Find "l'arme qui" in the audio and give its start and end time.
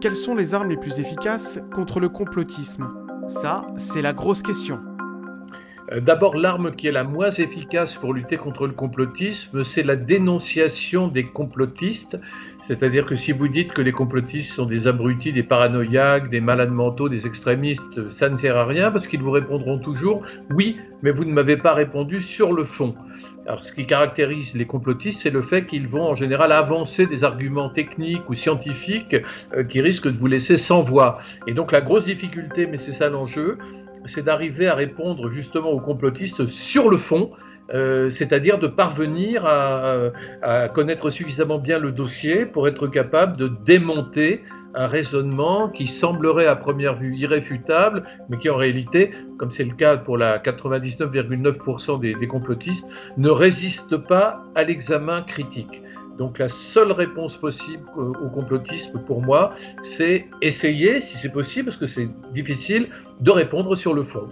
6.36-6.88